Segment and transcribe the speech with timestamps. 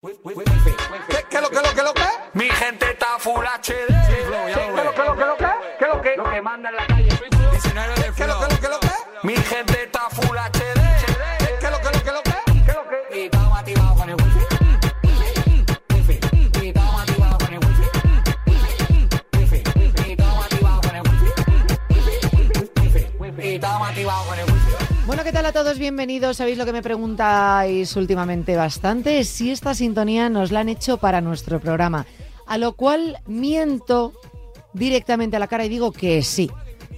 [0.00, 0.14] ¿Qué,
[1.28, 2.06] qué lo que lo que lo que?
[2.34, 3.72] Mi gente está full HD.
[4.06, 5.46] ¿Qué lo que lo que lo que?
[5.76, 6.16] ¿Qué lo que?
[6.16, 7.10] Lo que manda en la calle.
[7.10, 7.50] soy flow.
[7.50, 8.88] 19 de ¿Qué lo que lo que lo que?
[9.24, 10.17] Mi gente está full
[25.28, 25.78] ¿qué tal a todos?
[25.78, 26.38] Bienvenidos.
[26.38, 29.24] ¿Sabéis lo que me preguntáis últimamente bastante?
[29.24, 32.06] Si esta sintonía nos la han hecho para nuestro programa.
[32.46, 34.14] A lo cual miento
[34.72, 36.50] directamente a la cara y digo que sí,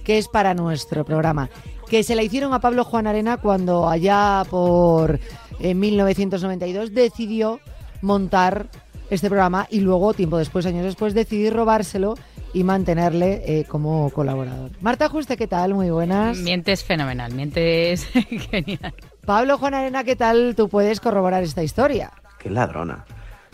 [0.05, 1.49] que es para nuestro programa.
[1.89, 5.19] Que se la hicieron a Pablo Juan Arena cuando allá por
[5.59, 7.59] eh, 1992 decidió
[8.01, 8.69] montar
[9.09, 12.15] este programa y luego, tiempo después, años después, decidí robárselo
[12.53, 14.71] y mantenerle eh, como colaborador.
[14.81, 15.73] Marta Juste, ¿qué tal?
[15.73, 16.37] Muy buenas.
[16.37, 18.05] Mientes fenomenal, mientes
[18.51, 18.93] genial.
[19.25, 22.11] Pablo Juan Arena, ¿qué tal tú puedes corroborar esta historia?
[22.39, 23.05] Qué ladrona.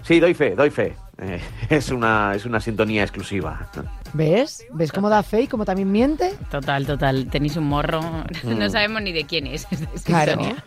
[0.03, 0.95] Sí, doy fe, doy fe.
[1.19, 1.39] Eh,
[1.69, 3.69] es, una, es una sintonía exclusiva.
[4.13, 4.65] ¿Ves?
[4.73, 6.33] ¿Ves cómo da fe y cómo también miente?
[6.49, 7.27] Total, total.
[7.29, 8.01] Tenéis un morro.
[8.43, 9.67] No sabemos ni de quién es.
[9.71, 10.31] esta Claro.
[10.33, 10.63] sintonía.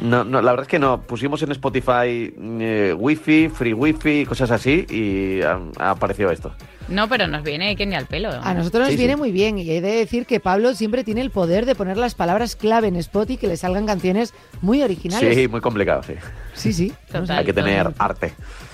[0.00, 1.02] No, no, la verdad es que no.
[1.02, 6.52] Pusimos en Spotify eh, wifi, free wifi, cosas así y ha, ha aparecido esto.
[6.88, 8.30] No, pero nos viene que ni al pelo.
[8.32, 9.18] A nosotros nos Sí, viene sí.
[9.20, 12.14] muy bien y he de decir que Pablo siempre tiene el poder de poner las
[12.16, 15.36] palabras clave en Spotify y que le salgan canciones muy originales.
[15.36, 16.14] Sí, muy complicado, sí.
[16.54, 16.72] sí.
[16.72, 16.92] sí.
[17.12, 17.38] Total.
[17.38, 18.32] Hay que tener arte.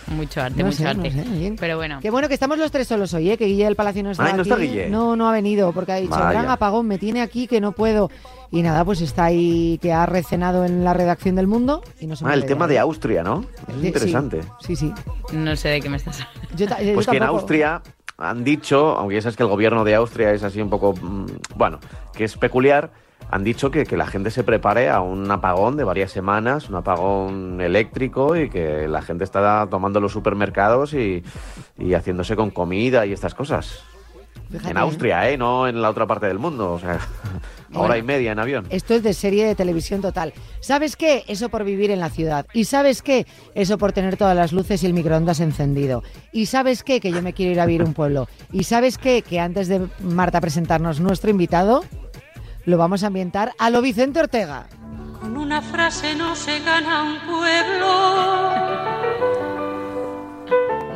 [0.09, 1.11] Mucho arte, No mucho sé, arte.
[1.11, 1.57] no sé, bien.
[1.59, 3.37] Pero bueno, Qué bueno que estamos los tres solos hoy, ¿eh?
[3.37, 4.51] que Guille del Palacio no está Ay, ¿no aquí.
[4.51, 4.89] está Guille?
[4.89, 6.31] No, no ha venido porque ha dicho, Vaya.
[6.31, 8.11] gran apagón, me tiene aquí que no puedo.
[8.53, 12.15] Y nada, pues está ahí que ha recenado en la redacción del Mundo y no
[12.15, 13.45] se Ah, el tema de Austria, ¿no?
[13.67, 14.41] Es Sí, interesante.
[14.61, 14.93] Sí, sí.
[15.33, 16.57] no sé de qué me estás hablando.
[16.57, 17.23] Yo ta- yo Pues que en.
[17.25, 17.83] Austria
[18.19, 21.27] han dicho, aunque ya sabes que el gobierno de Austria es así un poco, mm,
[21.55, 21.79] bueno,
[22.15, 22.91] que es peculiar,
[23.31, 26.77] han dicho que, que la gente se prepare a un apagón de varias semanas, un
[26.77, 31.25] apagón eléctrico y que la gente está tomando los supermercados y,
[31.77, 33.83] y haciéndose con comida y estas cosas.
[34.51, 34.77] Fíjate, en.
[34.77, 35.37] Austria, ¿eh?
[35.37, 37.01] No en la otra parte del mundo, o sea,
[37.77, 38.67] hora y media en avión.
[38.71, 40.33] Esto es de serie de televisión total.
[40.61, 41.25] ¿Sabes qué?
[41.29, 42.47] Eso por vivir en la ciudad.
[42.53, 43.27] ¿Y sabes qué?
[43.55, 46.03] Eso por tener todas las luces y el microondas encendido.
[46.33, 47.01] ¿Y sabes qué?
[47.01, 48.29] Que yo me quiero ir a vivir un pueblo.
[48.53, 49.23] ¿Y sabes qué?
[49.23, 51.85] Que antes de Marta presentarnos nuestro invitado,
[52.65, 54.67] lo vamos a ambientar a lo Vicente Ortega.
[55.21, 58.53] Con una frase no se gana un pueblo,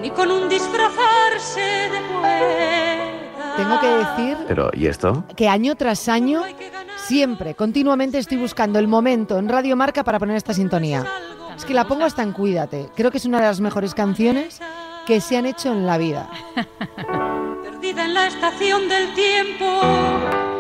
[0.03, 3.20] ni con un disfrazarse de poeta.
[3.57, 5.25] Tengo que decir Pero, ¿y esto?
[5.37, 6.43] que año tras año,
[7.07, 11.05] siempre, continuamente estoy buscando el momento en Radio Marca para poner esta sintonía.
[11.57, 12.89] Es que la pongo hasta en Cuídate.
[12.97, 14.61] Creo que es una de las mejores canciones
[15.07, 16.29] que se han hecho en la vida.
[17.63, 19.67] Perdida en la estación del tiempo,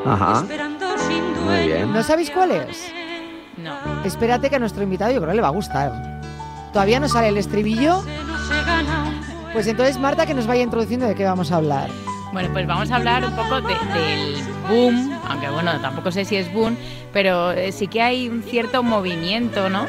[0.06, 0.40] Ajá.
[0.42, 1.66] esperando sin Muy dueño.
[1.66, 1.92] bien.
[1.92, 2.92] ¿No sabéis cuál es?
[3.56, 3.76] No.
[4.04, 6.20] Espérate que a nuestro invitado yo creo que le va a gustar.
[6.72, 8.02] Todavía no sale el estribillo.
[9.52, 11.90] Pues entonces Marta que nos vaya introduciendo de qué vamos a hablar.
[12.32, 14.34] Bueno, pues vamos a hablar un poco de- del
[14.68, 16.76] boom, aunque bueno, tampoco sé si es boom,
[17.12, 19.86] pero eh, sí que hay un cierto movimiento, ¿no?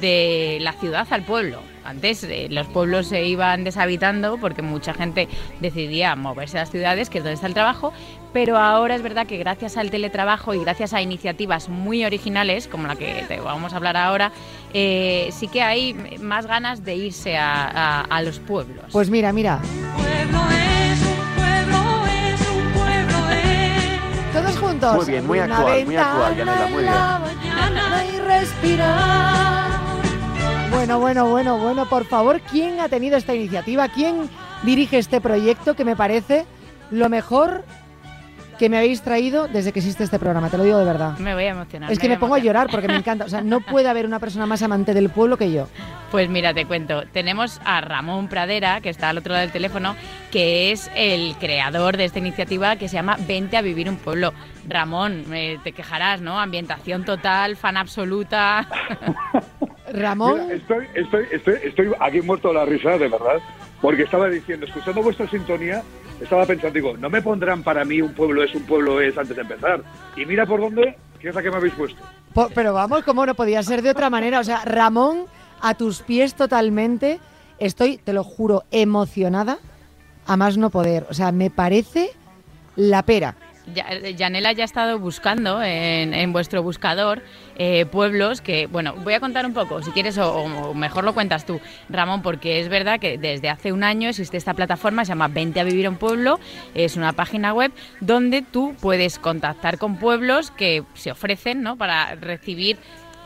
[0.00, 1.60] De la ciudad al pueblo.
[1.84, 5.28] Antes eh, los pueblos se iban deshabitando porque mucha gente
[5.60, 7.92] decidía moverse a las ciudades, que es donde está el trabajo,
[8.32, 12.86] pero ahora es verdad que gracias al teletrabajo y gracias a iniciativas muy originales, como
[12.86, 14.30] la que te vamos a hablar ahora,
[14.74, 18.84] eh, sí que hay más ganas de irse a, a- a los pueblos.
[18.92, 19.58] Pues mira, mira,
[19.96, 20.38] pueblo
[24.42, 24.96] todos juntos.
[24.96, 29.80] Muy bien, muy actual, muy actual, Yanela, muy en la mañana y respirar.
[30.70, 33.88] Bueno, bueno, bueno, bueno, por favor, ¿quién ha tenido esta iniciativa?
[33.88, 34.30] ¿Quién
[34.62, 36.46] dirige este proyecto que me parece
[36.90, 37.64] lo mejor
[38.60, 40.50] que me habéis traído desde que existe este programa?
[40.50, 41.16] Te lo digo de verdad.
[41.16, 41.90] me voy a emocionar.
[41.90, 43.24] Es que me pongo a llorar porque me encanta.
[43.24, 45.66] O sea, no puede haber una persona más amante del pueblo que yo.
[46.10, 47.04] Pues mira, te cuento.
[47.10, 49.96] Tenemos a Ramón Pradera, que está al otro lado del teléfono,
[50.30, 54.34] que es el creador de esta iniciativa que se llama Vente a vivir un pueblo.
[54.68, 56.38] Ramón, eh, te quejarás, ¿no?
[56.38, 58.68] Ambientación total, fan absoluta.
[59.90, 63.40] Ramón, Mira, estoy, estoy, estoy, estoy aquí muerto de la risa, de verdad,
[63.80, 65.82] porque estaba diciendo, escuchando vuestra sintonía,
[66.20, 69.36] estaba pensando, digo, no me pondrán para mí un pueblo es, un pueblo es antes
[69.36, 69.82] de empezar.
[70.16, 72.02] Y mira por dónde, que es la que me habéis puesto.
[72.54, 74.40] pero vamos, ¿cómo no podía ser de otra manera?
[74.40, 75.26] O sea, Ramón,
[75.60, 77.20] a tus pies totalmente.
[77.58, 79.58] Estoy, te lo juro, emocionada
[80.26, 81.06] a más no poder.
[81.10, 82.10] O sea, me parece
[82.76, 83.36] la pera.
[83.74, 87.22] Eh, Yanela ya ha estado buscando en, vuestro buscador
[87.56, 91.14] eh, pueblos que, bueno, voy a contar un poco, si quieres, o, o mejor lo
[91.14, 95.10] cuentas tú, Ramón, porque es verdad que desde hace un año existe esta plataforma, se
[95.10, 96.40] llama Vente a Vivir a un Pueblo,
[96.74, 101.76] es una página web donde tú puedes contactar con pueblos que se ofrecen ¿no?
[101.76, 102.78] para recibir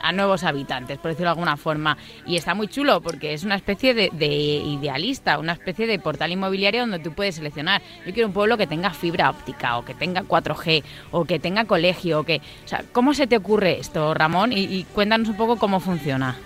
[0.05, 1.97] a nuevos habitantes, por decirlo de alguna forma.
[2.27, 6.31] Y está muy chulo porque es una especie de, de idealista, una especie de portal
[6.31, 7.81] inmobiliario donde tú puedes seleccionar.
[8.07, 11.65] Yo quiero un pueblo que tenga fibra óptica o que tenga 4G o que tenga
[11.65, 12.21] colegio.
[12.21, 12.41] O que,
[12.93, 14.53] ¿Cómo se te ocurre esto, Ramón?
[14.53, 16.37] Y, y cuéntanos un poco cómo funciona.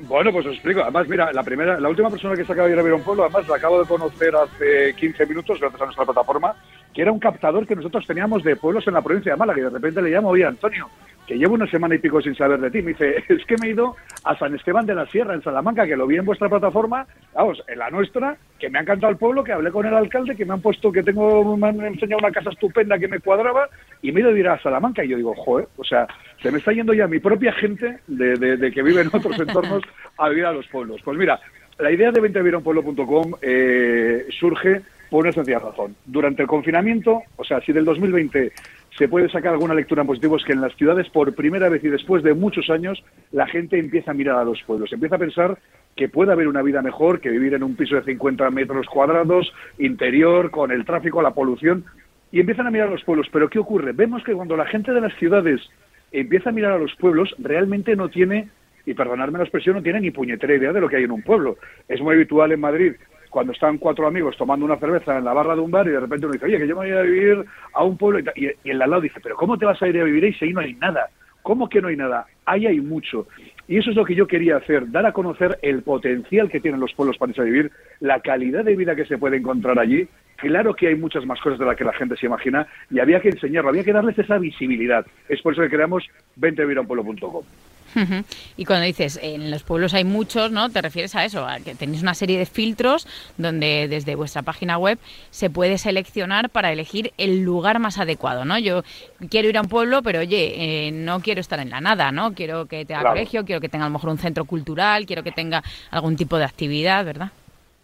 [0.00, 0.80] Bueno, pues os explico.
[0.82, 3.02] Además, mira, la primera, la última persona que se acaba de ir a ver un
[3.02, 6.54] pueblo, además la acabo de conocer hace 15 minutos gracias a nuestra plataforma,
[6.92, 9.62] que era un captador que nosotros teníamos de pueblos en la provincia de Málaga y
[9.62, 10.90] de repente le llamo, oye, Antonio,
[11.26, 12.82] que llevo una semana y pico sin saber de ti.
[12.82, 15.86] Me dice, es que me he ido a San Esteban de la Sierra, en Salamanca,
[15.86, 19.18] que lo vi en vuestra plataforma, vamos, en la nuestra, que me ha encantado el
[19.18, 22.18] pueblo, que hablé con el alcalde, que me han puesto, que tengo, me han enseñado
[22.18, 23.68] una casa estupenda que me cuadraba,
[24.02, 25.04] y me he ido a ir a Salamanca.
[25.04, 26.06] Y yo digo, joder, o sea,
[26.42, 29.38] se me está yendo ya mi propia gente de, de- de que vive en otros
[29.40, 29.82] entornos
[30.18, 31.00] a vivir a los pueblos.
[31.04, 31.40] Pues mira,
[31.78, 35.94] la idea de ventevironpueblo.com eh, surge por una sencilla razón.
[36.06, 38.52] Durante el confinamiento, o sea, si del 2020
[38.96, 41.82] se puede sacar alguna lectura en positivo, es que en las ciudades, por primera vez
[41.82, 43.02] y después de muchos años,
[43.32, 45.58] la gente empieza a mirar a los pueblos, empieza a pensar
[45.96, 49.52] que puede haber una vida mejor que vivir en un piso de 50 metros cuadrados,
[49.78, 51.84] interior, con el tráfico, la polución,
[52.30, 53.28] y empiezan a mirar a los pueblos.
[53.32, 53.92] Pero ¿qué ocurre?
[53.92, 55.60] Vemos que cuando la gente de las ciudades
[56.12, 58.48] empieza a mirar a los pueblos, realmente no tiene,
[58.86, 61.22] y perdonadme la expresión, no tiene ni puñetera idea de lo que hay en un
[61.22, 61.56] pueblo.
[61.88, 62.92] Es muy habitual en Madrid
[63.34, 65.98] cuando están cuatro amigos tomando una cerveza en la barra de un bar y de
[65.98, 68.70] repente uno dice, oye, que yo me voy a vivir a un pueblo y, y,
[68.70, 70.52] el al lado dice, pero ¿cómo te vas a ir a vivir ahí si ahí
[70.52, 71.10] no hay nada?
[71.42, 72.26] ¿Cómo que no hay nada?
[72.46, 73.26] Ahí hay mucho.
[73.66, 76.78] Y eso es lo que yo quería hacer, dar a conocer el potencial que tienen
[76.78, 80.06] los pueblos para irse a vivir, la calidad de vida que se puede encontrar allí.
[80.36, 83.20] Claro que hay muchas más cosas de las que la gente se imagina y había
[83.20, 85.04] que enseñarlo, había que darles esa visibilidad.
[85.28, 86.08] Es por eso que creamos
[88.56, 90.70] Y cuando dices en los pueblos hay muchos, ¿no?
[90.70, 93.06] Te refieres a eso, a que tenéis una serie de filtros
[93.36, 94.98] donde desde vuestra página web
[95.30, 98.58] se puede seleccionar para elegir el lugar más adecuado, ¿no?
[98.58, 98.82] Yo
[99.30, 102.34] quiero ir a un pueblo, pero oye, eh, no quiero estar en la nada, ¿no?
[102.34, 103.14] Quiero que tenga Claro.
[103.16, 106.38] colegio, quiero que tenga a lo mejor un centro cultural, quiero que tenga algún tipo
[106.38, 107.30] de actividad, ¿verdad?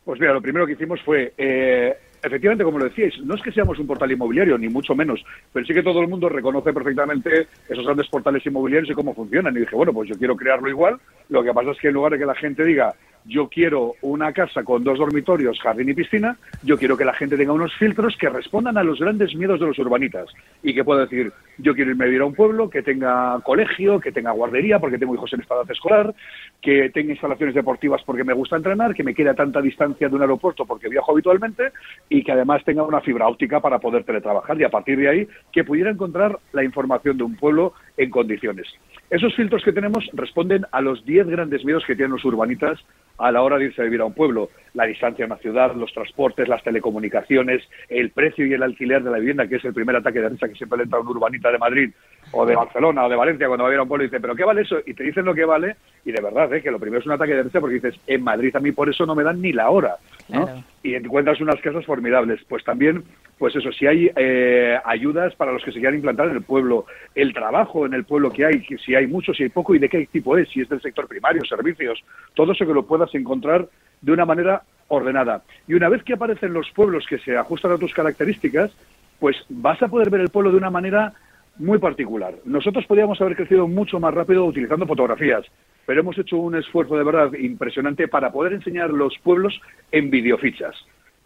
[0.04, 3.52] Pues mira, lo primero que hicimos fue, eh, efectivamente, como lo decíais, no es que
[3.52, 7.46] seamos un portal inmobiliario, ni mucho menos, pero sí que todo el mundo reconoce perfectamente
[7.69, 9.56] esos grandes portales inmobiliarios y cómo funcionan.
[9.56, 10.99] Y dije, bueno, pues yo quiero crearlo igual.
[11.28, 12.94] Lo que pasa es que en lugar de que la gente diga,
[13.25, 17.37] yo quiero una casa con dos dormitorios, jardín y piscina, yo quiero que la gente
[17.37, 20.28] tenga unos filtros que respondan a los grandes miedos de los urbanitas
[20.62, 24.00] y que pueda decir, yo quiero irme a vivir a un pueblo que tenga colegio,
[24.00, 26.14] que tenga guardería porque tengo hijos en estado escolar,
[26.61, 30.14] que tenga instalaciones deportivas porque me gusta entrenar, que me quede a tanta distancia de
[30.14, 31.73] un aeropuerto porque viajo habitualmente
[32.08, 35.28] y que además tenga una fibra óptica para poder teletrabajar y a partir de ahí
[35.52, 38.66] que pudiera encontrar la información de un pueblo en condiciones.
[39.11, 42.78] Esos filtros que tenemos responden a los 10 grandes miedos que tienen los urbanitas
[43.20, 44.50] a la hora de irse a vivir a un pueblo.
[44.75, 49.11] La distancia a una ciudad, los transportes, las telecomunicaciones, el precio y el alquiler de
[49.11, 51.08] la vivienda, que es el primer ataque de risa que siempre le entra a un
[51.08, 51.90] urbanita de Madrid
[52.32, 54.20] o de Barcelona o de Valencia cuando va a ir a un pueblo y dice,
[54.20, 54.78] ¿pero qué vale eso?
[54.87, 56.62] Y te dicen lo que vale y de verdad, ¿eh?
[56.62, 58.88] que lo primero es un ataque de risa porque dices, en Madrid a mí por
[58.88, 59.97] eso no me dan ni la hora.
[60.29, 60.47] ¿no?
[60.47, 60.64] Claro.
[60.82, 62.41] Y encuentras unas casas formidables.
[62.49, 63.05] Pues también,
[63.38, 66.87] pues eso, si hay eh, ayudas para los que se quieran implantar en el pueblo,
[67.14, 69.88] el trabajo en el pueblo que hay, si hay mucho, si hay poco y de
[69.88, 72.02] qué tipo es, si es del sector primario, servicios,
[72.35, 73.69] todo eso que lo puedas encontrar
[74.00, 75.43] de una manera ordenada.
[75.69, 78.73] Y una vez que aparecen los pueblos que se ajustan a tus características,
[79.19, 81.12] pues vas a poder ver el pueblo de una manera
[81.56, 82.35] muy particular.
[82.44, 85.44] Nosotros podríamos haber crecido mucho más rápido utilizando fotografías,
[85.87, 89.61] pero hemos hecho un esfuerzo de verdad impresionante para poder enseñar los pueblos
[89.93, 90.75] en videofichas.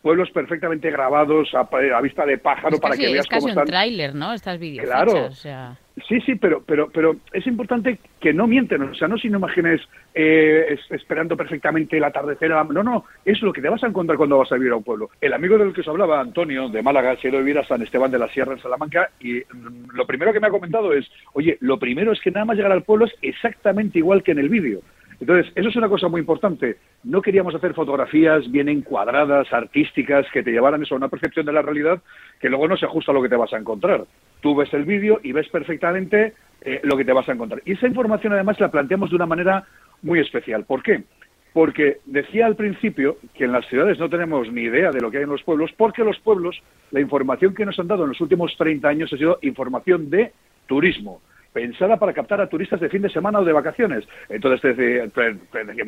[0.04, 1.60] Pueblos perfectamente grabados a,
[1.96, 3.64] a vista de pájaro es para casi, que veas es casi cómo un están.
[3.66, 4.34] tráiler, ¿no?
[4.34, 5.26] Estas videofichas, Claro.
[5.28, 5.76] o sea...
[6.08, 9.38] Sí, sí, pero, pero, pero es importante que no mienten, o sea, no si no
[9.38, 9.80] imagines
[10.12, 14.18] eh, es- esperando perfectamente el atardecer, no, no, es lo que te vas a encontrar
[14.18, 15.08] cuando vas a vivir a un pueblo.
[15.22, 17.66] El amigo del que os hablaba, Antonio, de Málaga, se ha ido a vivir a
[17.66, 20.92] San Esteban de la Sierra, en Salamanca, y mm, lo primero que me ha comentado
[20.92, 24.32] es, oye, lo primero es que nada más llegar al pueblo es exactamente igual que
[24.32, 24.80] en el vídeo.
[25.20, 26.76] Entonces, eso es una cosa muy importante.
[27.04, 31.52] No queríamos hacer fotografías bien encuadradas, artísticas, que te llevaran eso a una percepción de
[31.52, 32.02] la realidad
[32.40, 34.04] que luego no se ajusta a lo que te vas a encontrar.
[34.40, 37.62] Tú ves el vídeo y ves perfectamente eh, lo que te vas a encontrar.
[37.64, 39.64] Y esa información además la planteamos de una manera
[40.02, 40.64] muy especial.
[40.64, 41.04] ¿Por qué?
[41.52, 45.18] Porque decía al principio que en las ciudades no tenemos ni idea de lo que
[45.18, 48.20] hay en los pueblos, porque los pueblos, la información que nos han dado en los
[48.20, 50.32] últimos 30 años ha sido información de
[50.66, 51.20] turismo
[51.54, 54.04] pensada para captar a turistas de fin de semana o de vacaciones.
[54.28, 55.12] Entonces te decían,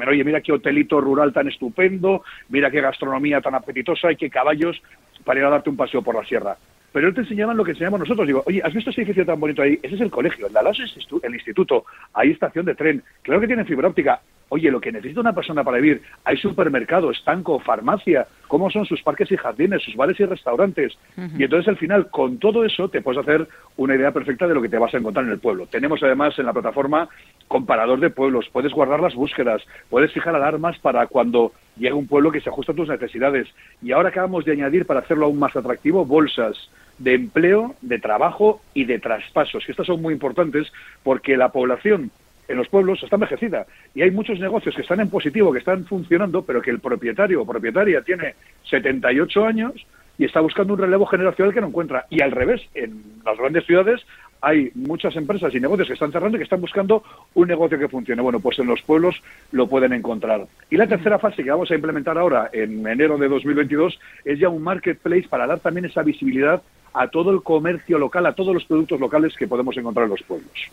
[0.08, 4.80] oye, mira qué hotelito rural tan estupendo, mira qué gastronomía tan apetitosa y qué caballos
[5.24, 6.56] para ir a darte un paseo por la sierra.
[6.96, 8.26] Pero él te enseñaban lo que enseñamos nosotros.
[8.26, 9.78] Digo, oye, ¿has visto ese edificio tan bonito ahí?
[9.82, 11.84] Ese es el colegio, el de es el instituto,
[12.14, 14.18] hay estación de tren, claro que tienen fibra óptica.
[14.48, 18.26] Oye, lo que necesita una persona para vivir, hay supermercado, estanco, farmacia.
[18.48, 20.96] cómo son sus parques y jardines, sus bares y restaurantes.
[21.36, 24.62] Y entonces al final, con todo eso, te puedes hacer una idea perfecta de lo
[24.62, 25.66] que te vas a encontrar en el pueblo.
[25.66, 27.10] Tenemos además en la plataforma
[27.46, 29.60] comparador de pueblos, puedes guardar las búsquedas,
[29.90, 33.48] puedes fijar alarmas para cuando llegue un pueblo que se ajusta a tus necesidades.
[33.82, 38.60] Y ahora acabamos de añadir, para hacerlo aún más atractivo, bolsas de empleo, de trabajo
[38.74, 39.64] y de traspasos.
[39.66, 42.10] Y estas son muy importantes porque la población
[42.48, 45.84] en los pueblos está envejecida y hay muchos negocios que están en positivo, que están
[45.84, 48.34] funcionando, pero que el propietario o propietaria tiene
[48.70, 49.86] 78 años
[50.18, 52.06] y está buscando un relevo generacional que no encuentra.
[52.08, 54.00] Y al revés, en las grandes ciudades
[54.40, 57.02] hay muchas empresas y negocios que están cerrando y que están buscando
[57.34, 58.22] un negocio que funcione.
[58.22, 60.46] Bueno, pues en los pueblos lo pueden encontrar.
[60.70, 64.48] Y la tercera fase que vamos a implementar ahora en enero de 2022 es ya
[64.48, 66.62] un marketplace para dar también esa visibilidad
[66.94, 70.22] a todo el comercio local, a todos los productos locales que podemos encontrar en los
[70.22, 70.70] pueblos.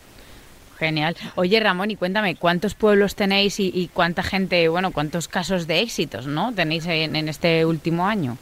[0.78, 1.16] Genial.
[1.36, 5.80] Oye, Ramón, y cuéntame, ¿cuántos pueblos tenéis y, y cuánta gente, bueno, cuántos casos de
[5.80, 6.52] éxitos, ¿no?
[6.52, 8.36] Tenéis en, en este último año.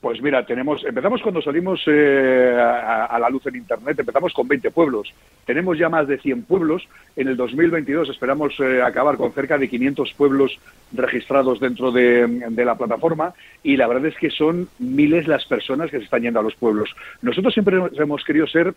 [0.00, 4.70] Pues mira, tenemos, empezamos cuando salimos eh, a, la luz en Internet, empezamos con 20
[4.70, 5.14] pueblos.
[5.46, 6.86] Tenemos ya más de 100 pueblos.
[7.16, 10.58] En el 2022 esperamos eh, acabar con cerca de 500 pueblos
[10.92, 15.90] registrados dentro de, de la plataforma y la verdad es que son miles las personas
[15.90, 16.94] que se están yendo a los pueblos.
[17.22, 18.74] Nosotros siempre hemos querido ser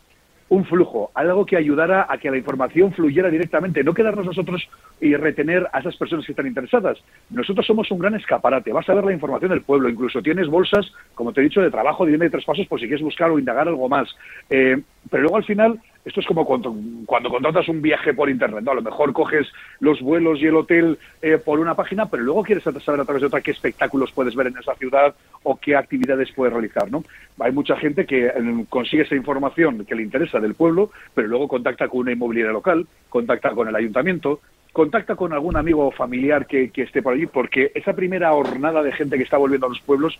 [0.49, 4.67] un flujo, algo que ayudara a que la información fluyera directamente, no quedarnos nosotros
[5.01, 6.97] y retener a esas personas que están interesadas.
[7.29, 10.91] Nosotros somos un gran escaparate, vas a ver la información del pueblo, incluso tienes bolsas,
[11.15, 13.39] como te he dicho, de trabajo, de de tres pasos por si quieres buscar o
[13.39, 14.09] indagar algo más.
[14.49, 16.73] Eh, pero luego al final esto es como cuando,
[17.05, 18.71] cuando, contratas un viaje por internet, ¿no?
[18.71, 19.45] A lo mejor coges
[19.81, 23.19] los vuelos y el hotel eh, por una página, pero luego quieres saber a través
[23.21, 27.03] de otra qué espectáculos puedes ver en esa ciudad o qué actividades puedes realizar, ¿no?
[27.39, 31.49] Hay mucha gente que eh, consigue esa información que le interesa del pueblo, pero luego
[31.49, 34.39] contacta con una inmobiliaria local, contacta con el ayuntamiento,
[34.71, 38.81] contacta con algún amigo o familiar que, que, esté por allí, porque esa primera hornada
[38.81, 40.17] de gente que está volviendo a los pueblos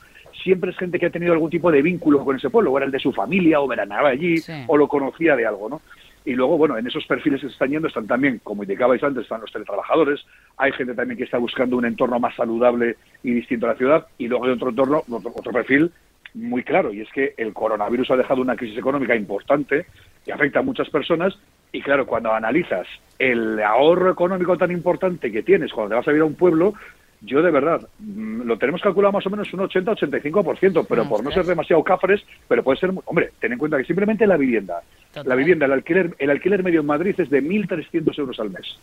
[0.47, 2.85] siempre es gente que ha tenido algún tipo de vínculo con ese pueblo, o era
[2.85, 4.53] el de su familia, o veranaba allí, sí.
[4.67, 5.81] o lo conocía de algo, ¿no?
[6.25, 9.23] Y luego, bueno, en esos perfiles que se están yendo están también, como indicabais antes,
[9.23, 10.25] están los teletrabajadores,
[10.57, 14.07] hay gente también que está buscando un entorno más saludable y distinto a la ciudad,
[14.17, 15.91] y luego hay otro entorno, otro, otro perfil
[16.33, 19.85] muy claro, y es que el coronavirus ha dejado una crisis económica importante
[20.25, 21.37] que afecta a muchas personas
[21.71, 22.87] y claro, cuando analizas
[23.19, 26.73] el ahorro económico tan importante que tienes cuando te vas a ir a un pueblo,
[27.21, 31.31] yo de verdad, lo tenemos calculado más o menos un 80-85%, pero no, por no
[31.31, 34.81] ser demasiado cafres, pero puede ser, hombre, ten en cuenta que simplemente la vivienda,
[35.13, 35.27] Total.
[35.27, 38.77] la vivienda, el alquiler, el alquiler medio en Madrid es de 1.300 euros al mes.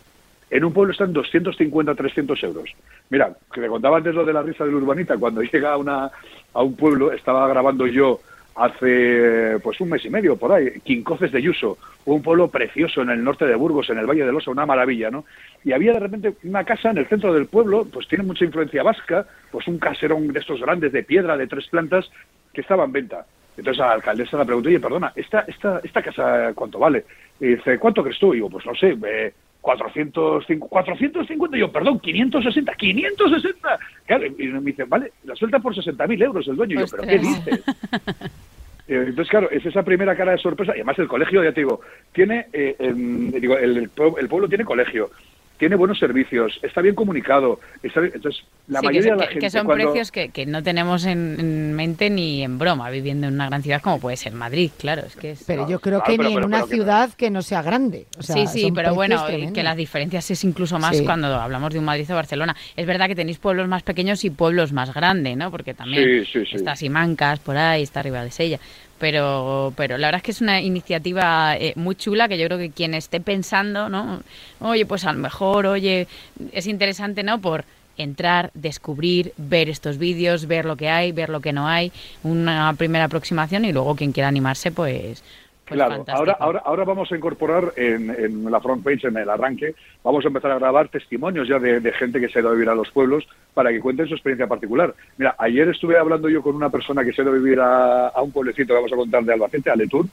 [0.51, 2.69] En un pueblo están 250-300 euros.
[3.09, 6.11] Mira, que te contaba antes lo de la risa del urbanita, cuando llega a, una,
[6.53, 8.19] a un pueblo, estaba grabando yo
[8.55, 13.09] hace pues un mes y medio por ahí, Quincoces de Yuso, un pueblo precioso en
[13.09, 15.25] el norte de Burgos, en el Valle del Osa, una maravilla, ¿no?
[15.63, 18.81] Y había de repente una casa en el centro del pueblo, pues tiene mucha influencia
[18.81, 22.09] vasca, pues un caserón de estos grandes de piedra de tres plantas
[22.53, 23.25] que estaba en venta.
[23.57, 27.05] Entonces a la alcaldesa le preguntó, oye, perdona, ¿esta, esta, esta casa cuánto vale?
[27.39, 28.33] Y dice, ¿cuánto crees tú?
[28.33, 29.33] Y digo, pues no sé, eh,
[29.65, 33.79] 450, 450, yo, perdón, 560, 560.
[34.05, 36.75] Claro, y me dice, vale, la suelta por 60.000 euros el dueño.
[36.75, 37.63] Y yo, ¿pero qué dices?
[38.87, 40.73] Entonces, claro, es esa primera cara de sorpresa.
[40.73, 41.81] Y además el colegio, ya te digo,
[42.13, 45.09] tiene, eh, eh, digo, el, el, pueblo tiene colegio,
[45.57, 47.59] tiene buenos servicios, está bien comunicado.
[47.81, 49.45] Está bien, entonces, la sí, mayoría que, de la que, gente.
[49.45, 49.85] Que son cuando...
[49.85, 53.63] precios que, que, no tenemos en, en, mente ni en broma viviendo en una gran
[53.63, 55.03] ciudad como puede ser Madrid, claro.
[55.05, 55.43] Es que es...
[55.45, 57.61] Pero no, yo creo claro, que pero, ni pero, en una ciudad que no sea
[57.61, 58.05] grande.
[58.17, 59.53] O sea, sí, sí, pero bueno, tremendos.
[59.53, 61.05] que las diferencias es incluso más sí.
[61.05, 62.55] cuando hablamos de un Madrid o Barcelona.
[62.75, 65.51] Es verdad que tenéis pueblos más pequeños y pueblos más grandes, ¿no?
[65.51, 68.59] Porque también sí, está Simancas por ahí, está arriba de Sella
[68.97, 72.57] pero pero la verdad es que es una iniciativa eh, muy chula que yo creo
[72.57, 74.21] que quien esté pensando no
[74.59, 76.07] oye pues a lo mejor oye
[76.51, 77.65] es interesante no por
[77.97, 81.91] entrar descubrir ver estos vídeos ver lo que hay ver lo que no hay
[82.23, 85.23] una primera aproximación y luego quien quiera animarse pues
[85.67, 89.29] pues claro, ahora, ahora, ahora vamos a incorporar en, en, la front page, en el
[89.29, 92.49] arranque, vamos a empezar a grabar testimonios ya de, de, gente que se ha ido
[92.49, 94.93] a vivir a los pueblos para que cuenten su experiencia particular.
[95.17, 98.09] Mira, ayer estuve hablando yo con una persona que se ha ido a vivir a,
[98.09, 100.05] a un pueblecito que vamos a contar de Albacete, a Letur,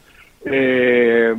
[0.47, 1.35] eh,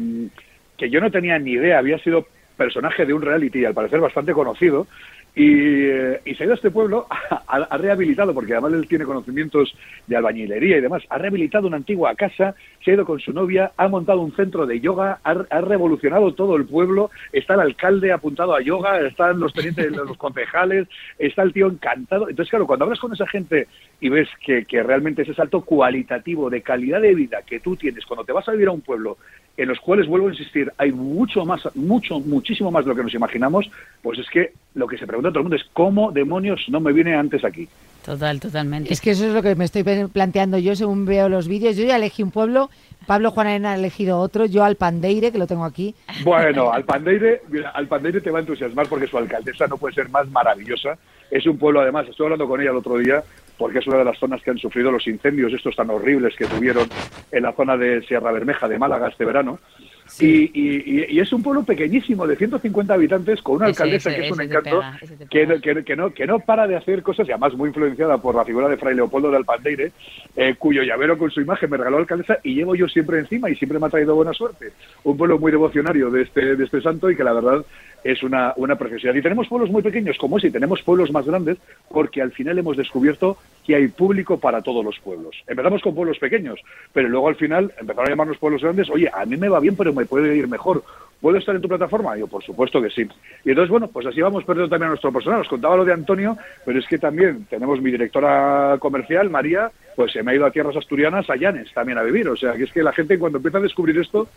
[0.77, 4.34] que yo no tenía ni idea, había sido personaje de un reality, al parecer bastante
[4.34, 4.88] conocido,
[5.36, 8.88] y, eh, y, se ha ido a este pueblo, ha, ha, rehabilitado, porque además él
[8.88, 9.75] tiene conocimientos
[10.06, 13.72] de albañilería y demás, ha rehabilitado una antigua casa, se ha ido con su novia,
[13.78, 18.12] ha montado un centro de yoga, ha, ha revolucionado todo el pueblo, está el alcalde
[18.12, 20.88] apuntado a yoga, están los tenientes, los concejales,
[21.18, 22.30] está el tío encantado.
[22.30, 23.68] Entonces, claro, cuando hablas con esa gente
[24.00, 28.06] y ves que, que realmente ese salto cualitativo de calidad de vida que tú tienes
[28.06, 29.18] cuando te vas a vivir a un pueblo
[29.55, 33.03] en los cuales, vuelvo a insistir, hay mucho más, mucho, muchísimo más de lo que
[33.03, 33.69] nos imaginamos,
[34.01, 36.91] pues es que lo que se pregunta todo el mundo es cómo demonios no me
[36.91, 37.67] viene antes aquí.
[38.03, 38.91] Total, totalmente.
[38.91, 41.77] Es que eso es lo que me estoy planteando yo según veo los vídeos.
[41.77, 42.69] Yo ya elegí un pueblo,
[43.05, 45.95] Pablo Juan Arena ha elegido otro, yo Alpandeire, que lo tengo aquí.
[46.24, 50.27] Bueno, Alpandeire, mira, Alpandeire te va a entusiasmar porque su alcaldesa no puede ser más
[50.29, 50.98] maravillosa.
[51.31, 53.24] Es un pueblo, además, estuve hablando con ella el otro día,
[53.63, 56.46] porque es una de las zonas que han sufrido los incendios estos tan horribles que
[56.48, 56.86] tuvieron
[57.32, 59.58] en la zona de Sierra Bermeja de Málaga este verano.
[60.20, 64.10] Y, y- y- y es un pueblo pequeñísimo de 150 habitantes con una Ese- alcaldesa
[64.10, 65.55] ese- que es un encanto pega, ese te que, pega.
[65.55, 68.36] no- que, que no, que no para de hacer cosas y además muy influenciada por
[68.36, 69.91] la figura de Fray Leopoldo de Alpandeire,
[70.36, 73.50] eh, cuyo llavero con su imagen me regaló la alcaldesa y llevo yo siempre encima
[73.50, 74.74] y siempre me ha traído buena suerte.
[75.05, 77.65] Un pueblo muy devocionario de este, de este santo y que la verdad
[78.03, 79.15] es una, una preciosidad.
[79.15, 81.58] Y tenemos pueblos muy pequeños como ese y tenemos pueblos más grandes
[81.89, 85.36] porque al final hemos descubierto que hay público para todos los pueblos.
[85.48, 86.60] Empezamos con pueblos pequeños,
[86.91, 89.75] pero luego al final empezaron a llamarnos pueblos grandes, oye, a mí me va bien,
[89.75, 90.84] pero me puede ir mejor.
[91.22, 92.17] ¿Puedo estar en tu plataforma?
[92.17, 93.08] Y yo, por supuesto que sí.
[93.46, 95.39] Y entonces, bueno, pues así vamos perdiendo también a nuestro personal.
[95.39, 100.12] Os contaba lo de Antonio, pero es que también tenemos mi directora comercial, María, pues
[100.12, 102.27] se me ha ido a tierras asturianas, a Llanes, también a vivir.
[102.27, 104.27] O sea, que es que la gente cuando empieza a descubrir esto,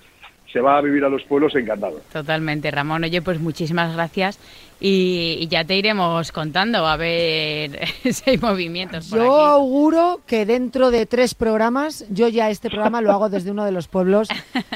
[0.53, 2.00] se va a vivir a los pueblos encantado.
[2.12, 3.05] Totalmente, Ramón.
[3.05, 4.38] Oye, pues muchísimas gracias
[4.81, 9.50] y, y ya te iremos contando a ver si hay movimientos por Yo aquí.
[9.55, 13.73] auguro que dentro de tres programas, yo ya este programa lo hago desde uno de
[13.73, 14.29] los pueblos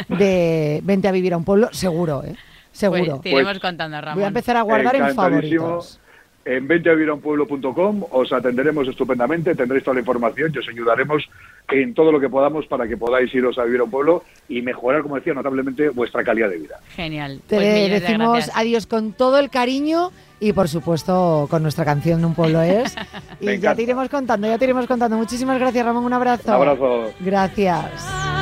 [0.09, 2.35] de Vente a vivir a un pueblo, seguro, ¿eh?
[2.73, 3.05] Seguro.
[3.17, 4.15] Pues te iremos Pues, contando, Ramón.
[4.17, 5.99] Voy a empezar a guardar en favoritos.
[6.51, 11.23] En venteavironpueblo.com os atenderemos estupendamente, tendréis toda la información y os ayudaremos
[11.71, 14.61] en todo lo que podamos para que podáis iros a vivir a un pueblo y
[14.61, 16.81] mejorar, como decía, notablemente vuestra calidad de vida.
[16.97, 17.41] Genial.
[17.47, 18.57] Te Pues decimos gracias.
[18.57, 22.97] adiós con todo el cariño y por supuesto con nuestra canción Un pueblo es.
[23.41, 25.17] y ya te iremos contando, ya te iremos contando.
[25.17, 26.49] Muchísimas gracias Ramón, un abrazo.
[26.49, 27.13] Un abrazo.
[27.21, 28.40] Gracias.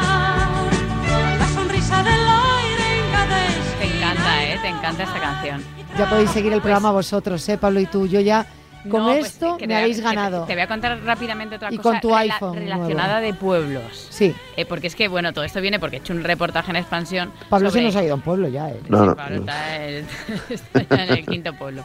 [4.78, 5.62] Encanta, esta canción.
[5.98, 8.06] Ya podéis seguir el programa vosotros, ¿eh, Pablo y tú?
[8.06, 8.46] Yo ya
[8.88, 10.44] con No, pues, esto que me a- habéis te- ganado.
[10.44, 14.06] Te, voy a contar rápidamente otra Y cosa con tu rela- iPhone relacionada de pueblos.
[14.10, 16.76] Sí, Eh, porque es que, bueno, todo esto viene porque he hecho un reportaje en
[16.76, 17.32] expansión.
[17.48, 18.80] Pablo sobre- se nos ha ido a un pueblo ya, ¿eh?
[18.88, 19.16] No, Sí, no.
[19.16, 20.06] Pablo está, en-
[20.48, 21.82] está ya en el quinto pueblo.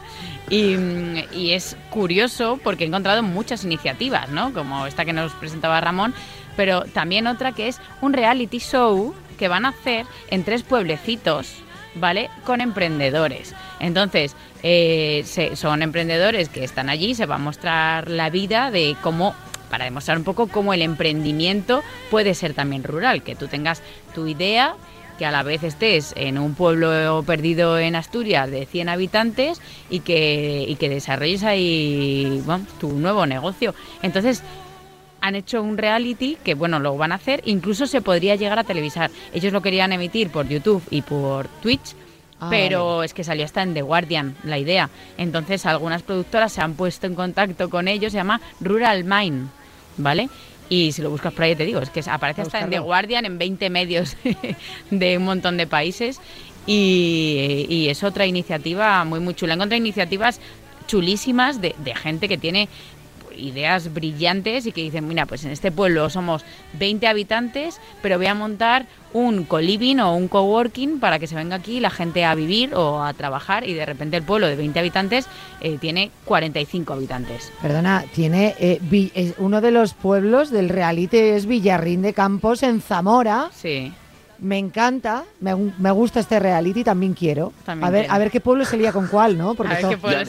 [0.49, 4.53] Y, mm, y es curioso porque he encontrado muchas iniciativas, ¿no?
[4.53, 6.13] Como esta que nos presentaba Ramón,
[6.55, 11.55] pero también otra que es un reality show que van a hacer en tres pueblecitos,
[11.95, 12.29] ¿vale?
[12.45, 13.53] Con emprendedores.
[13.79, 18.95] Entonces, eh, se- son emprendedores que están allí, se va a mostrar la vida de
[19.01, 19.35] cómo
[19.69, 23.81] para demostrar un poco cómo el emprendimiento puede ser también rural, que tú tengas
[24.13, 24.75] tu idea,
[25.17, 30.01] que a la vez estés en un pueblo perdido en Asturias de 100 habitantes y
[30.01, 33.73] que, y que desarrolles ahí bueno, tu nuevo negocio.
[34.03, 34.43] Entonces,
[35.23, 38.65] han hecho un reality que, bueno, lo van a hacer, incluso se podría llegar a
[38.65, 39.09] televisar.
[39.33, 41.95] Ellos lo querían emitir por YouTube y por Twitch,
[42.41, 44.89] Ah, pero es que salió hasta en The Guardian la idea.
[45.17, 49.47] Entonces, algunas productoras se han puesto en contacto con ellos, se llama Rural Mine,
[49.95, 50.29] ¿vale?
[50.67, 52.79] Y si lo buscas por ahí, te digo, es que aparece hasta en The.
[52.79, 54.17] Guardian, en 20 medios
[54.91, 56.19] de un montón de países.
[56.65, 59.53] Y, y es otra iniciativa muy, muy chula.
[59.53, 60.41] Encontré iniciativas
[60.87, 62.67] chulísimas de, de gente que tiene
[63.37, 66.43] ideas brillantes y que dicen, mira, pues en este pueblo somos
[66.73, 71.55] 20 habitantes, pero voy a montar un co-living o un coworking para que se venga
[71.57, 74.79] aquí la gente a vivir o a trabajar y de repente el pueblo de 20
[74.79, 75.27] habitantes
[75.61, 77.51] eh, tiene 45 habitantes.
[77.61, 82.81] Perdona, tiene eh, Vi- uno de los pueblos del reality es Villarrín de Campos en
[82.81, 83.49] Zamora.
[83.53, 83.93] Sí.
[84.39, 87.53] Me encanta, me, me gusta este reality, también quiero.
[87.65, 88.13] También a ver, quiero.
[88.13, 89.53] a ver qué pueblo se lía con cuál, ¿no?
[89.53, 89.73] Porque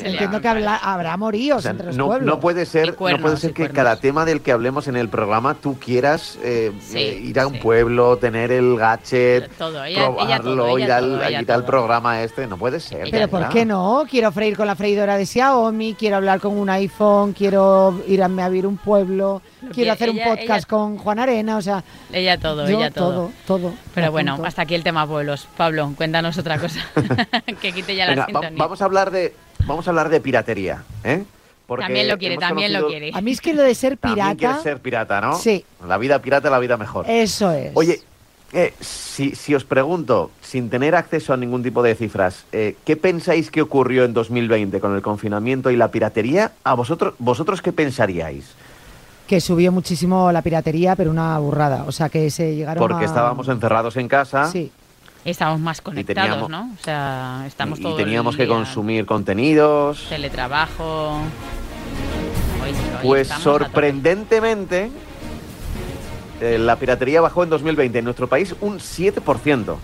[0.04, 2.26] entiendo que habla- habrá moríos O sea, entre los no, pueblos.
[2.26, 5.08] no puede ser, cuernos, no puede ser que cada tema del que hablemos en el
[5.08, 7.60] programa tú quieras eh, Sí, eh, ir a un sí.
[7.60, 11.46] pueblo, tener el gadget, Todo, ella- ella probarlo, todo, ella ir al, todo, ir al
[11.46, 11.66] todo.
[11.66, 12.46] programa este.
[12.46, 13.08] No puede ser.
[13.10, 14.04] Pero ¿por qué no?
[14.08, 18.28] Quiero freír con la freidora de Xiaomi, quiero hablar con un iPhone, quiero ir a,
[18.28, 22.38] vivir un pueblo, Lo quiero hacer un podcast ella- con Juan Arena, o sea, Ella
[22.38, 23.30] todo, yo ella todo.
[23.46, 23.74] todo, todo.
[23.94, 25.48] Pero bueno, hasta aquí el tema pueblos.
[25.56, 26.80] Pablo, cuéntanos otra cosa.
[27.60, 28.58] que quite ya la Venga, va- sintonía.
[28.58, 29.34] vamos a hablar de
[29.66, 31.24] vamos a hablar de piratería, ¿eh?
[31.66, 33.10] Porque también lo quiere, hemos también lo conocido- quiere.
[33.18, 35.38] A mí es que lo de ser También pirata, quieres ser pirata, ¿no?
[35.38, 35.64] Sí.
[35.86, 37.06] La vida pirata, la vida mejor.
[37.08, 37.70] eso es.
[37.74, 38.02] Oye,
[38.52, 42.96] eh, si, si os pregunto, sin tener acceso a ningún tipo de cifras, eh, ¿qué
[42.96, 46.52] pensáis que ocurrió en 2020 con el confinamiento y la piratería?
[46.64, 48.44] ¿A vosotros, vosotros qué pensaríais?
[49.26, 53.06] Que subió muchísimo la piratería, pero una burrada, o sea, que se llegaron Porque a...
[53.06, 54.70] estábamos encerrados en casa Sí,
[55.24, 56.70] Estamos más conectados, teníamos- ¿no?
[56.78, 60.04] O sea, estamos y, y todos teníamos que consumir contenidos.
[60.10, 61.12] teletrabajo.
[62.62, 64.90] Hoy- hoy Pues sorprendentemente,
[66.42, 69.76] eh, la piratería bajó en 2020 en nuestro país un 7%.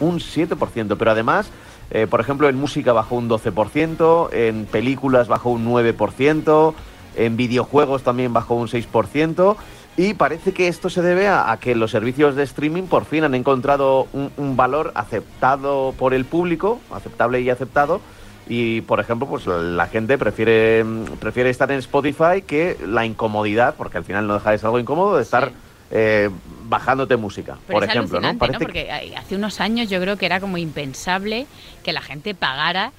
[0.00, 0.96] Un 7%.
[0.98, 1.50] Pero además,
[1.90, 6.72] eh, por ejemplo, en música bajó un 12%, en películas bajó un 9%,
[7.16, 9.56] en videojuegos también bajó un 6%.
[9.96, 13.24] Y parece que esto se debe a, a que los servicios de streaming por fin
[13.24, 18.00] han encontrado un, un valor aceptado por el público, aceptable y aceptado.
[18.48, 20.84] Y, por ejemplo, pues la, gente prefiere,
[21.20, 24.78] prefiere estar en Spotify que la incomodidad, porque al final no deja de ser algo
[24.78, 25.54] incómodo, de estar Sí.
[25.90, 26.30] eh,
[26.64, 28.20] bajándote música, Pero por es ejemplo.
[28.20, 28.32] ¿no?
[28.32, 28.38] ¿no?
[28.38, 31.46] Porque hay- hace unos años yo creo que era como impensable
[31.82, 32.92] que la gente pagara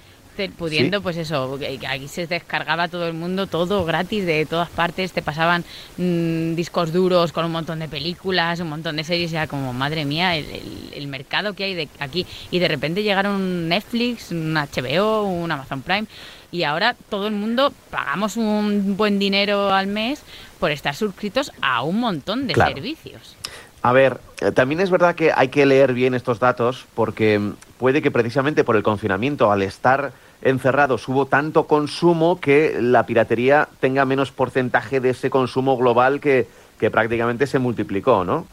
[0.48, 1.04] pudiendo, Sí.
[1.04, 5.66] pues eso, aquí se descargaba todo el mundo, todo gratis de todas partes, te pasaban
[5.98, 10.06] mm, discos duros con un montón de películas, un montón de series, era como, madre
[10.06, 12.26] mía, el, el- el mercado que hay de aquí.
[12.52, 16.08] Y de repente llegaron un Netflix, un HBO, un Amazon Prime,
[16.52, 20.22] y ahora todo el mundo pagamos un buen dinero al mes
[20.60, 22.74] por estar suscritos a un montón de Claro.
[22.74, 23.36] servicios.
[23.82, 27.54] A ver, eh, también es verdad que hay que leer bien estos datos porque mm,
[27.78, 33.68] puede que precisamente por el confinamiento, al estar encerrados, hubo tanto consumo que la piratería
[33.80, 36.48] tenga menos porcentaje de ese consumo global que,
[36.80, 38.46] que prácticamente se multiplicó, ¿no?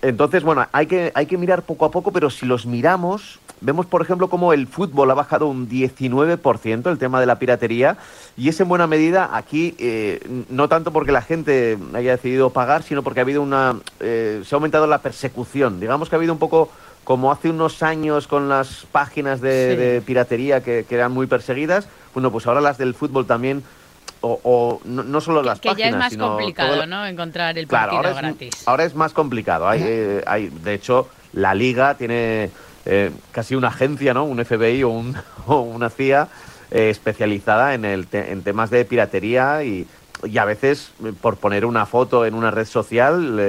[0.00, 3.84] Entonces, bueno, hay que, hay que mirar poco a poco, pero si los miramos, vemos,
[3.84, 7.98] por ejemplo, como el fútbol ha bajado un 19%, el tema de la piratería,
[8.36, 12.82] y es en buena medida aquí, eh, no tanto porque la gente haya decidido pagar,
[12.82, 13.76] sino porque ha habido una.
[14.00, 15.80] eh, se ha aumentado la persecución.
[15.80, 16.70] Digamos que ha habido un poco
[17.04, 19.76] como hace unos años con las páginas de, Sí.
[19.76, 21.88] de piratería que, que eran muy perseguidas.
[22.14, 23.62] Bueno, pues ahora las del fútbol también.
[24.24, 27.04] O, o no, no solo las que páginas, ya es más sino complicado, ¿no?
[27.04, 28.68] Encontrar el Claro, partido es, gratis.
[28.68, 29.68] ahora es más complicado.
[29.68, 32.50] Hay, eh, hay, de hecho, la liga tiene
[32.86, 34.22] eh, casi una agencia, ¿no?
[34.22, 35.16] Un FBI o, un,
[35.48, 36.28] o una CIA
[36.70, 39.88] eh, especializada en, el te- en temas de piratería y,
[40.22, 43.40] y a veces, por poner una foto en una red social,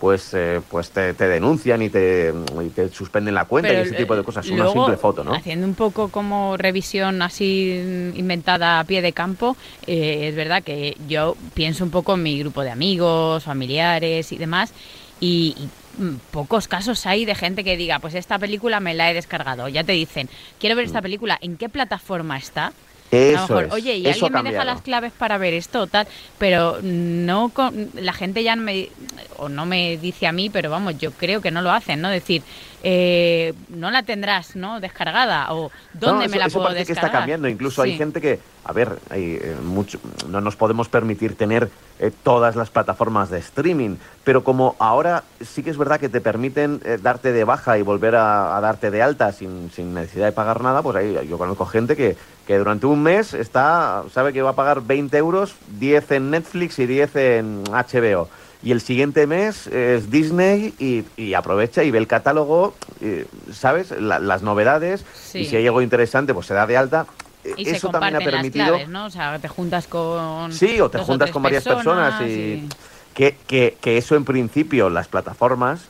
[0.00, 2.32] pues, eh, pues te, te denuncian y te,
[2.62, 4.46] y te suspenden la cuenta y ese tipo de cosas.
[4.48, 5.34] Una simple foto, ¿no?
[5.34, 9.56] Haciendo un poco como revisión así mm, inventada a pie de campo,
[9.86, 14.38] eh, es verdad que yo pienso un poco en mi grupo de amigos, familiares y
[14.38, 14.72] demás,
[15.18, 19.10] y, y, mm, pocos casos hay de gente que diga, pues esta película me la
[19.10, 19.68] he descargado.
[19.68, 20.28] Ya te dicen,
[20.60, 22.72] quiero ver esta película, ¿en qué plataforma está?
[23.12, 23.72] A lo mejor, es.
[23.72, 26.06] oye, y alguien me deja las claves para ver esto tal,
[26.38, 28.88] pero no con, la gente ya no me
[29.36, 32.08] o no me dice a mí, pero vamos, yo creo que no lo hacen, ¿no?
[32.08, 32.42] Decir,
[32.88, 34.78] eh, no la tendrás, ¿no?
[34.78, 36.86] Descargada o dónde No, me la eso puedo descargar.
[36.86, 37.48] que está cambiando.
[37.48, 41.68] Incluso hay gente que, a ver, hay, eh, mucho- no nos podemos permitir tener
[41.98, 46.20] eh, todas las plataformas de streaming, pero como ahora sí que es verdad que te
[46.20, 50.26] permiten eh, darte de baja y volver a, a darte de alta sin, sin necesidad
[50.26, 54.32] de pagar nada, pues ahí yo conozco gente que, que durante un mes está, sabe
[54.32, 58.28] que va a pagar 20 euros, 10 en Netflix y 10 en HBO.
[58.62, 63.90] Y el siguiente mes es Disney y, y aprovecha y ve el catálogo, eh, ¿sabes?
[64.00, 65.04] La- las novedades.
[65.14, 65.40] Sí.
[65.40, 67.06] Y si hay algo interesante, pues se da de alta.
[67.44, 68.64] Se Eso también ha permitido.
[68.64, 69.04] las claves, ¿no?
[69.06, 72.68] O sea, te juntas con Sí, o te dos juntas con varias personas, y,
[73.14, 75.82] Que, que- que eso en principio las plataformas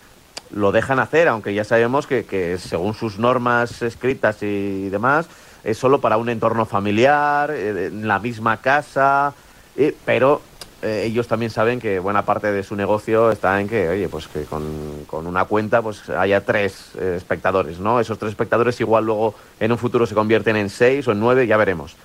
[0.50, 5.26] lo dejan hacer, aunque ya sabemos que, que según sus normas escritas y demás,
[5.64, 9.34] es solo para un entorno familiar, eh, en la misma casa,
[9.76, 10.40] eh, pero
[10.82, 14.28] eh, ellos también saben que buena parte de su negocio está en que, oye, pues
[14.28, 17.98] que con, con una cuenta pues haya tres eh, espectadores, ¿no?
[17.98, 21.46] Esos tres espectadores igual luego en un futuro se convierten en seis o en nueve,
[21.46, 21.96] ya veremos.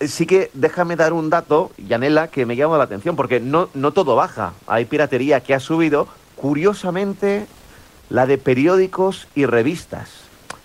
[0.00, 3.92] Sí que déjame dar un dato, Yanela, que me llama la atención, porque no, no
[3.92, 4.52] todo baja.
[4.66, 7.46] Hay piratería que ha subido, curiosamente,
[8.10, 10.10] la de periódicos y revistas.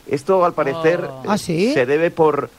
[0.08, 1.24] Esto, al parecer, Oh.
[1.28, 1.74] ¿Ah, sí?
[1.74, 2.50] se debe por,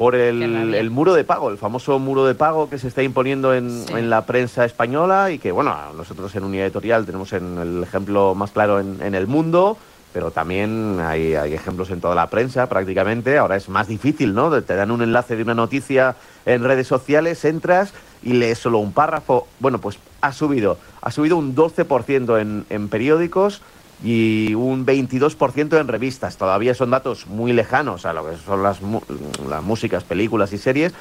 [0.00, 3.68] por el, muro de pago, el famoso muro de pago que se está imponiendo en,
[3.70, 3.92] Sí.
[3.92, 8.34] en la prensa española y que, bueno, nosotros en Unidad Editorial tenemos en el ejemplo
[8.34, 9.76] más claro en, en el mundo,
[10.14, 13.36] pero también hay, hay ejemplos en toda la prensa prácticamente.
[13.36, 14.62] Ahora es más difícil, ¿no?
[14.62, 18.94] Te dan un enlace de una noticia en redes sociales, entras y lees solo un
[18.94, 19.48] párrafo.
[19.58, 23.60] Bueno, pues ha subido, ha subido un 12% en, en periódicos
[24.02, 26.36] y un 22% en revistas.
[26.36, 29.02] Todavía son datos muy lejanos a lo que son las, mu-
[29.48, 30.92] las músicas, películas y series,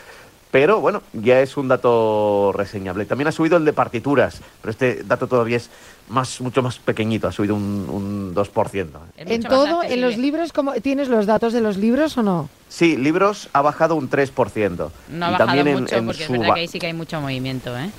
[0.51, 3.05] pero bueno, ya es un dato reseñable.
[3.05, 5.69] También ha subido el de partituras, pero este dato todavía es
[6.09, 8.87] más, mucho más pequeñito, ha subido un, un 2%.
[9.15, 12.49] Es En todo, en los libros, ¿cómo, ¿tienes los datos de los libros o no?
[12.67, 14.89] Sí, libros ha bajado un 3%.
[15.09, 16.87] No ha y bajado también en- mucho en porque es verdad que ahí sí que
[16.87, 17.91] hay mucho movimiento, ¿eh?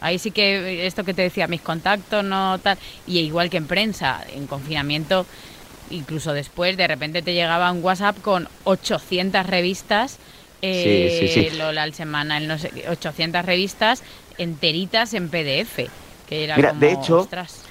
[0.00, 2.78] Ahí sí que esto que te decía, mis contactos, no tal.
[3.06, 5.26] Y igual que en prensa, en confinamiento,
[5.90, 10.18] incluso después, de repente te llegaba un WhatsApp con 800 revistas.
[10.62, 11.56] Eh, Sí, sí, sí.
[11.56, 14.02] Lola al semana, el no sé, qué, 800 revistas
[14.38, 15.88] enteritas en PDF.
[16.28, 17.62] Que era Mira, como, de hecho, ostras.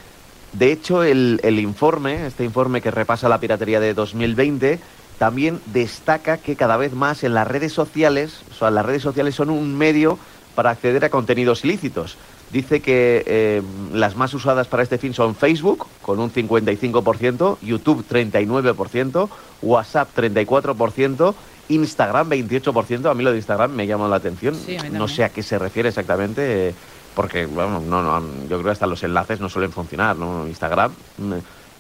[0.53, 4.79] De hecho, el, el informe, este informe que repasa la piratería de 2020,
[5.19, 9.35] también destaca que cada vez más en las redes sociales, o sea, las redes sociales
[9.35, 10.17] son un medio
[10.57, 12.17] para acceder a contenidos ilícitos.
[12.51, 13.61] Dice que eh,
[13.93, 19.29] las más usadas para este fin son Facebook, con un 55%, YouTube 39%,
[19.61, 21.35] WhatsApp 34%,
[21.69, 23.11] Instagram 28%.
[23.11, 24.55] A mí lo de Instagram me llama la atención.
[24.55, 26.73] Sí, no sé a qué se refiere exactamente, eh,
[27.13, 30.15] porque bueno, no, no, yo creo que hasta los enlaces no suelen funcionar.
[30.15, 30.47] ¿no?
[30.47, 30.91] Instagram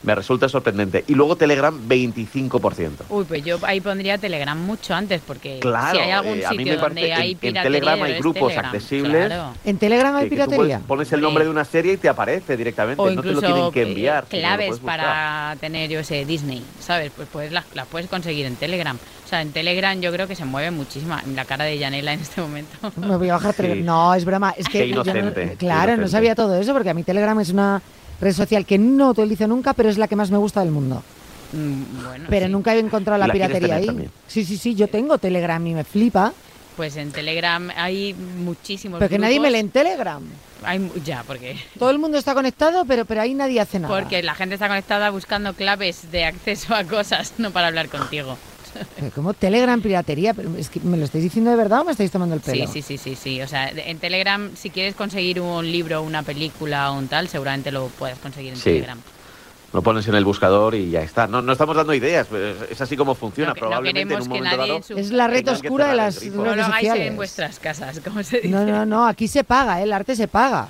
[0.03, 1.03] me, resulta sorprendente.
[1.07, 2.89] Y luego Telegram 25%.
[3.09, 6.51] Uy, pues yo ahí pondría Telegram mucho antes, porque Claro, si hay algún eh, a
[6.51, 9.25] mí sitio me parece donde en- hay en piratería, Telegram hay grupos Telegram, accesibles.
[9.27, 9.53] claro.
[9.65, 10.75] ¿En Telegram hay Que- que tú piratería?
[10.77, 13.01] puedes- pones el nombre de una serie y te aparece directamente.
[13.01, 14.23] O no te lo incluso tienen que eh, enviar.
[14.23, 17.11] lo claves para tener, yo sé, Disney, ¿sabes?
[17.15, 18.97] Pues, pues las, las puedes conseguir en Telegram.
[19.25, 21.15] O sea, en Telegram yo creo que se mueve muchísimo.
[21.35, 22.77] La cara de Yanela en este momento.
[22.97, 23.61] Me voy a bajar Sí.
[23.63, 23.85] Telegram.
[23.85, 24.53] No, es broma.
[24.57, 27.03] Es que Qué yo no- inocente, qué claro, no sabía todo eso porque a mí
[27.03, 27.81] Telegram es una
[28.21, 31.03] red social que no utilizo nunca, pero es la que más me gusta del mundo.
[31.53, 32.51] Mm, bueno, Pero sí.
[32.51, 33.85] nunca he encontrado la piratería ahí.
[33.85, 34.11] también.
[34.27, 36.33] Sí, sí, sí, yo tengo Telegram y me flipa,
[36.75, 40.21] Pues en Telegram hay muchísimos pero que nadie me lee en Telegram.
[40.63, 43.97] Hay mu- ya, porque Todo el mundo está conectado, pero, pero ahí nadie hace nada.
[43.97, 48.37] porque la gente está conectada buscando claves de acceso a cosas, no para hablar contigo.
[48.95, 50.33] Pero ¿Cómo Telegram piratería?
[50.33, 52.67] Pero es que ¿Me lo estáis diciendo de verdad o me estáis tomando el pelo?
[52.67, 53.41] Sí, sí, sí, sí, sí.
[53.41, 57.71] O sea, en Telegram, si quieres conseguir un libro, una película o un tal, seguramente
[57.71, 58.63] lo puedes conseguir en Sí.
[58.63, 58.99] Telegram.
[59.73, 61.27] Lo pones en el buscador y ya está.
[61.27, 63.49] No, no estamos dando ideas, pero es- así como funciona.
[63.49, 64.77] No que- no Probablemente en un que momento nadie dado.
[64.77, 66.37] en su- Es la red oscura de las grifo.
[66.37, 68.47] No redes lo hagáis en vuestras casas, como se dice.
[68.47, 69.83] No, no, no, aquí se paga, ¿eh?
[69.83, 70.69] el arte se paga.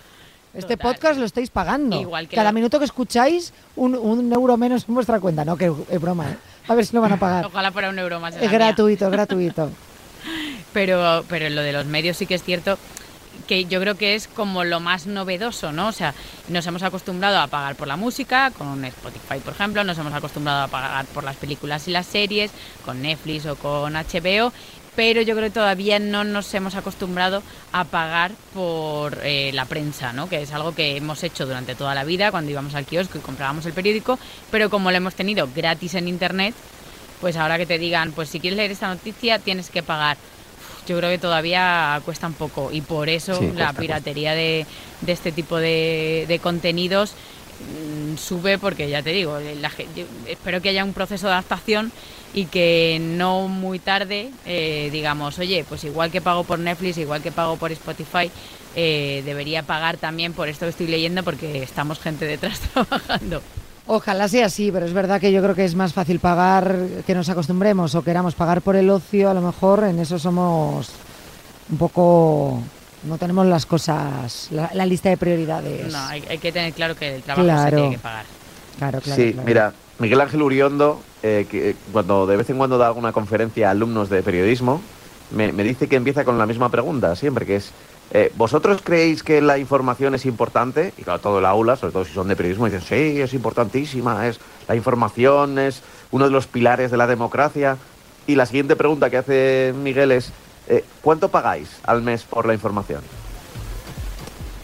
[0.53, 0.93] Este Total.
[0.93, 2.01] podcast lo estáis pagando.
[2.01, 5.45] Igual que Cada lo- minuto que escucháis, un, un euro menos en vuestra cuenta.
[5.45, 6.37] No, que es broma, ¿eh?
[6.67, 7.45] A ver si lo van a pagar.
[7.45, 8.35] Ojalá fuera un euro más.
[8.35, 9.71] Es gratuito, es gratuito.
[10.73, 12.77] Pero, pero lo de los medios sí que es cierto
[13.47, 15.87] que yo creo que es como lo más novedoso, ¿no?
[15.87, 16.13] O sea,
[16.49, 20.63] nos hemos acostumbrado a pagar por la música, con Spotify, por ejemplo, nos hemos acostumbrado
[20.63, 22.51] a pagar por las películas y las series,
[22.85, 24.51] con Netflix o con HBO,
[24.97, 30.11] pero yo creo que todavía no nos hemos acostumbrado a pagar por eh, la prensa,
[30.11, 30.27] ¿no?
[30.27, 33.21] Que es algo que hemos hecho durante toda la vida, cuando íbamos al kiosco y
[33.21, 34.17] comprábamos el periódico,
[34.49, 36.55] pero como lo hemos tenido gratis en Internet,
[37.21, 40.17] pues ahora que te digan, pues si quieres leer esta noticia tienes que pagar.
[40.87, 44.65] Yo creo que todavía cuesta un poco y por eso Sí, cuesta, la piratería de,
[45.01, 47.13] de este tipo de, de contenidos
[48.17, 51.91] sube porque ya te digo, yo espero que haya un proceso de adaptación
[52.33, 57.21] y que no muy tarde eh, digamos, oye, pues igual que pago por Netflix, igual
[57.21, 58.29] que pago por Spotify,
[58.75, 63.41] eh, debería pagar también por esto que estoy leyendo porque estamos gente detrás trabajando.
[63.89, 67.15] Ojalá sea así, pero es verdad que yo creo que es más fácil pagar que
[67.15, 69.29] nos acostumbremos o queramos pagar por el ocio.
[69.29, 70.89] A lo mejor en eso somos
[71.71, 72.61] un poco.
[73.03, 75.91] No tenemos las cosas, la, la lista de prioridades.
[75.91, 78.25] No, hay, hay que tener claro que el trabajo se tiene que pagar.
[78.77, 79.21] Claro, claro.
[79.21, 79.47] sí, claro.
[79.47, 83.71] mira, Miguel Ángel Uriondo, eh, que cuando de vez en cuando da alguna conferencia a
[83.71, 84.81] alumnos de periodismo,
[85.31, 87.71] me, me dice que empieza con la misma pregunta siempre, que es,
[88.11, 90.93] eh, ¿vosotros creéis que la información es importante?
[90.97, 94.27] Y claro, todo el aula, sobre todo si son de periodismo, dicen, sí, es importantísima,
[94.27, 95.81] es la información es
[96.11, 97.77] uno de los pilares de la democracia.
[98.27, 100.31] Y la siguiente pregunta que hace Miguel es,
[100.69, 103.01] eh, ¿cuánto pagáis al mes por la información?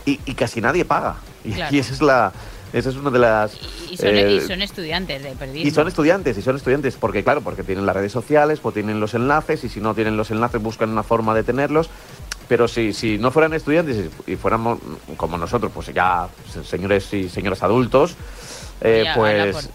[0.05, 1.15] Y, y casi nadie paga.
[1.43, 1.75] Y, Claro.
[1.75, 2.31] y esa es la...
[2.73, 3.53] Esa es una de las...
[3.91, 5.67] Y son, eh, son estudiantes de periodismo.
[5.67, 8.99] y son estudiantes, y son estudiantes, porque claro, porque tienen las redes sociales, pues tienen
[8.99, 11.91] los enlaces, y si no tienen los enlaces buscan una forma de tenerlos.
[12.49, 14.79] Pero si, si no fueran estudiantes y fuéramos
[15.17, 18.15] como nosotros, pues ya se- señores y señoras adultos,
[18.81, 19.69] eh, pues.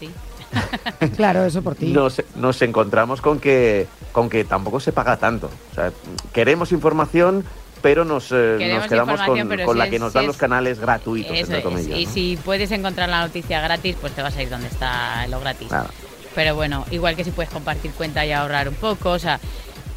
[1.17, 1.87] Claro, eso por ti.
[1.87, 5.51] nos, nos encontramos con que, con que tampoco se paga tanto.
[5.73, 5.93] O sea,
[6.33, 7.45] queremos información,
[7.83, 10.29] pero nos, eh, nos quedamos con, con si la es- que nos si dan es-
[10.29, 11.65] los canales gratuitos, entre es.
[11.65, 11.99] comillas.
[11.99, 12.13] Y ¿no?
[12.13, 15.71] si puedes encontrar la noticia gratis, pues te vas a ir donde está lo gratis.
[15.71, 15.91] Nada.
[16.35, 19.41] Pero bueno, igual que si puedes compartir cuenta y ahorrar un poco, o sea,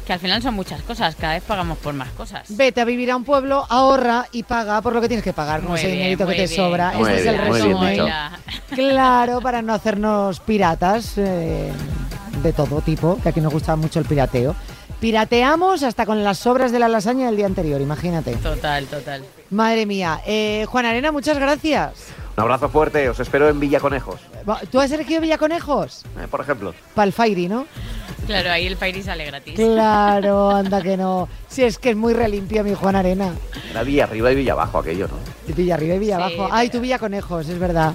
[0.06, 2.44] que al final son muchas cosas, cada vez pagamos por más cosas.
[2.56, 5.60] Vete a vivir a un pueblo, ahorra y paga por lo que tienes que pagar,
[5.62, 6.56] con ese bien, dinerito que te bien.
[6.56, 6.92] sobra.
[6.92, 7.98] Muy este es el resumen.
[8.74, 11.70] Claro, para no hacernos piratas eh,
[12.42, 14.54] de todo tipo, que aquí nos gusta mucho el pirateo.
[14.98, 18.34] Pirateamos hasta con las sobras de la lasaña del día anterior, imagínate.
[18.36, 19.24] Total, total.
[19.50, 20.20] Madre mía.
[20.26, 21.92] Eh, Juan Arena, muchas gracias.
[22.36, 24.20] Un abrazo fuerte, os espero en Villaconejos,
[24.70, 26.04] ¿Tú has elegido Villaconejos?
[26.18, 26.72] eh, por ejemplo.
[26.94, 27.66] Para el Fairy, ¿no?
[28.26, 29.54] Claro, ahí el Fairy sale gratis.
[29.54, 31.28] Claro, anda que no.
[31.48, 33.32] Si es que es muy relimpio mi Juan Arena.
[33.70, 35.54] Era Villa arriba y Villa abajo aquello, ¿no?
[35.54, 36.48] Villa arriba y Villa Sí, abajo.
[36.52, 37.94] Ay, pero- tu Villaconejos, es verdad.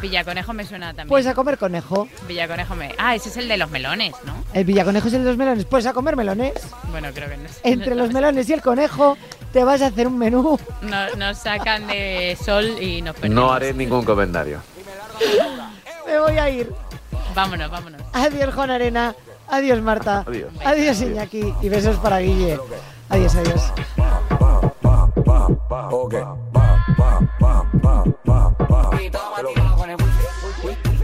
[0.00, 1.08] Villaconejo me suena también.
[1.08, 2.08] Pues a comer conejo.
[2.26, 2.94] Villaconejo me...
[2.96, 4.32] Ah, ese es el de los melones, ¿no?
[4.54, 5.66] El Villaconejo es el de los melones.
[5.66, 6.54] Pues a comer melones.
[6.90, 7.60] Bueno, creo que no es.
[7.64, 9.18] Entre los melones y el conejo,
[9.52, 10.58] te vas a hacer un menú.
[10.80, 13.34] No- nos sacan de sol y nos perdemos.
[13.44, 14.60] No haré ningún comentario.
[16.06, 16.70] Me voy a ir.
[17.34, 18.00] Vámonos, vámonos.
[18.12, 19.14] Adiós, Juan Arena.
[19.48, 20.24] Adiós, Marta.
[20.26, 20.52] Adiós.
[20.64, 21.54] Adiós, Iñaki.
[21.62, 22.58] Y besos para Guille.
[23.08, 23.72] Adiós, adiós.
[30.72, 30.99] Y